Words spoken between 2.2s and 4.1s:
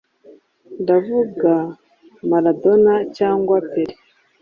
Maradona cyangwa Pele